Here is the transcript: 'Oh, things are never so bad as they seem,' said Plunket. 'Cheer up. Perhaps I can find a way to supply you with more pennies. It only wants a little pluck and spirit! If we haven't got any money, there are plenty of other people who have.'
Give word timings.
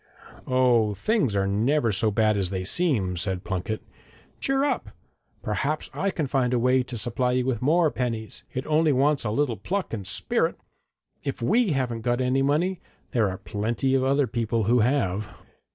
'Oh, 0.47 0.95
things 0.95 1.35
are 1.35 1.45
never 1.45 1.91
so 1.91 2.09
bad 2.09 2.35
as 2.35 2.49
they 2.49 2.63
seem,' 2.63 3.15
said 3.17 3.43
Plunket. 3.43 3.83
'Cheer 4.39 4.63
up. 4.63 4.89
Perhaps 5.43 5.91
I 5.93 6.09
can 6.09 6.25
find 6.25 6.55
a 6.55 6.57
way 6.57 6.81
to 6.81 6.97
supply 6.97 7.33
you 7.33 7.45
with 7.45 7.61
more 7.61 7.91
pennies. 7.91 8.43
It 8.51 8.65
only 8.65 8.93
wants 8.93 9.23
a 9.25 9.29
little 9.29 9.57
pluck 9.57 9.93
and 9.93 10.07
spirit! 10.07 10.59
If 11.23 11.39
we 11.39 11.73
haven't 11.73 12.01
got 12.01 12.19
any 12.19 12.41
money, 12.41 12.81
there 13.11 13.29
are 13.29 13.37
plenty 13.37 13.93
of 13.93 14.03
other 14.03 14.25
people 14.25 14.63
who 14.63 14.79
have.' 14.79 15.29